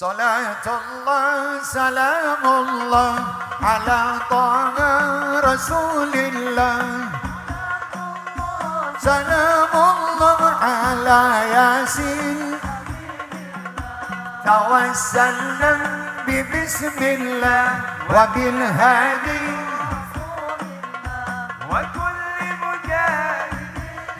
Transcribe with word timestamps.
صلاة 0.00 0.64
الله 0.64 1.62
سلام 1.62 2.44
الله 2.44 3.14
على 3.62 4.00
طه 4.30 4.76
رسول 5.44 6.14
الله. 6.14 6.80
سلام 8.96 9.72
الله 9.76 10.40
على 10.64 11.20
ياسين. 11.52 12.56
توسلنا 14.46 15.72
ببسم 16.26 16.98
الله 17.00 17.66
وبالهادي. 18.08 19.46
وكل 21.70 22.40
مجاهد. 22.64 23.52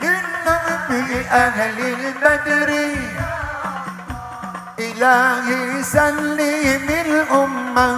للنبي 0.01 1.25
أهل 1.25 1.77
البدر 1.79 2.69
إلهي 5.00 5.82
سلم 5.82 6.88
الأمة 6.90 7.88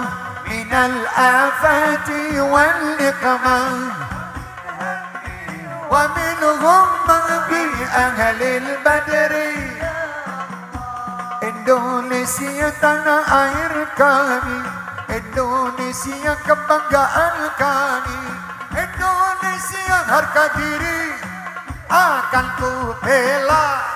من 0.50 0.72
الآفات 0.72 2.10
والنقمة 2.38 3.60
ومنهم 5.90 6.86
بأهل 7.48 8.42
البدر 8.42 9.34
Indonesia 11.38 12.68
tanah 12.82 13.24
air 13.26 13.74
kami 13.96 14.58
Indonesia 15.10 16.34
kebanggaan 16.44 17.36
kami 17.56 18.20
Indonesia 18.74 19.96
harga 20.06 20.44
diri 20.58 21.02
akan 21.88 22.46
ku 22.60 22.72
bela 23.00 23.91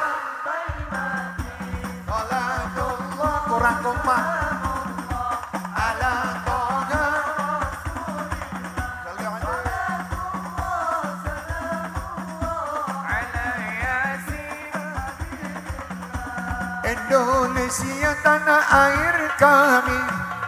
Indonesia 16.88 18.12
tanah 18.24 18.64
air 18.72 19.18
kami 19.36 20.00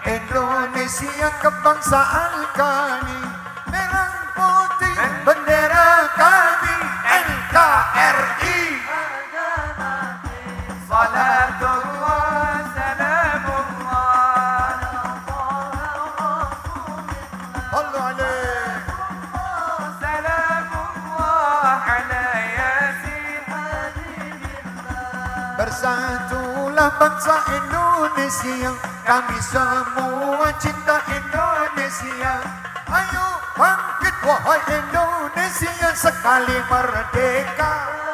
Indonesia 0.07 1.27
kebangsaan 1.43 2.33
kami 2.55 3.28
Bersatulah 25.79 26.91
bangsa 26.99 27.39
Indonesia. 27.55 28.75
Kami 29.07 29.39
semua 29.39 30.51
cinta 30.59 30.99
Indonesia. 31.07 32.35
Ayo 32.83 33.27
bangkit 33.55 34.15
wahai 34.27 34.59
Indonesia 34.75 35.95
Sekali 35.95 36.59
merdeka 36.67 38.08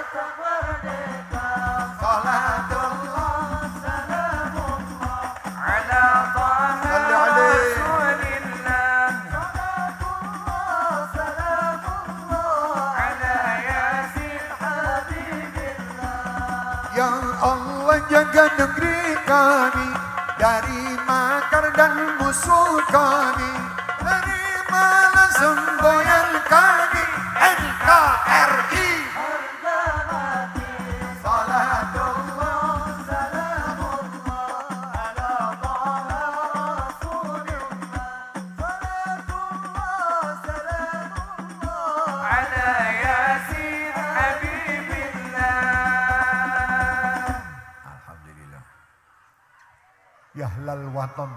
Ya 16.95 17.11
Allah 17.43 17.99
jaga 18.07 18.55
negeri 18.55 19.19
kami 19.27 19.87
Dari 20.39 20.95
makar 21.03 21.75
dan 21.75 22.15
musuh 22.23 22.79
kami. 22.87 23.51
Terimalah 23.99 25.29
semboyan 25.35 26.29
kami 26.47 27.03
NKRI 27.35 28.54
Ya 50.45 50.53
halal 50.61 50.93
waton. 50.93 51.33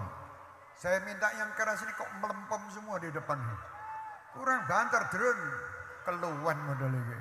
Saya 0.76 1.00
minta 1.08 1.32
yang 1.40 1.48
keras 1.56 1.80
ini 1.80 1.96
kok 1.96 2.12
melempem 2.20 2.60
semua 2.76 3.00
di 3.00 3.08
depan. 3.08 3.40
Kurang 4.36 4.68
banter 4.68 5.00
drone. 5.08 5.48
Keluhan 6.04 6.58
modal 6.68 6.92
ini. 6.92 7.16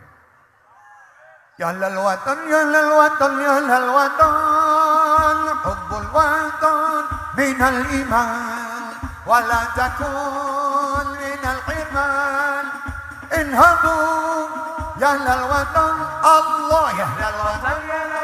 Ya 1.56 1.72
halal 1.72 1.96
waton, 1.96 2.44
ya 2.52 2.60
halal 2.60 2.92
waton, 2.92 3.34
ya 3.40 3.52
halal 3.56 3.88
waton. 3.96 5.38
Hubbul 5.64 6.08
waton 6.12 7.04
minal 7.40 7.80
iman. 7.80 8.84
Wala 9.24 9.62
takun 9.72 11.08
minal 11.24 11.62
iman. 11.72 12.64
Inhadu 13.32 14.00
ya 15.00 15.16
halal 15.16 15.44
waton. 15.48 15.96
Allah 16.20 16.88
ya 17.00 17.08
halal 17.16 17.38
waton. 17.48 18.17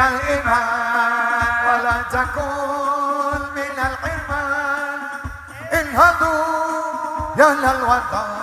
الإمام 0.00 1.66
ولا 1.66 2.02
تكن 2.12 3.40
من 3.56 3.76
الحمى 3.78 4.44
انهضوا 5.72 6.44
يا 7.38 7.48
للوطن. 7.54 8.39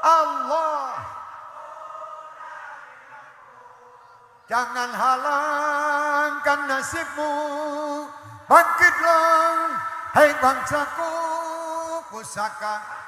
Allah 0.00 0.90
Jangan 4.50 4.90
halangkan 4.90 6.60
nasibmu. 6.66 7.32
Bangkitlah 8.50 9.78
Hai 10.10 10.34
bangsaku 10.42 11.12
Pusaka 12.10 12.99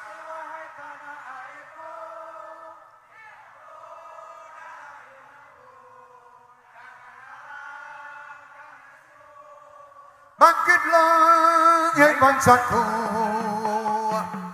Bangkitlah 10.42 11.94
Hai 11.94 12.18
bangsaku. 12.18 12.82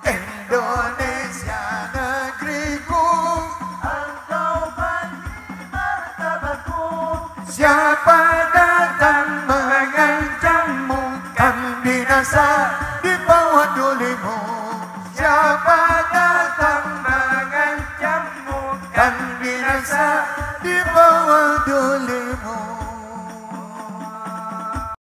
Indonesia 0.04 1.64
negeriku. 1.96 3.08
Siapa 7.48 8.20
datang 8.52 9.47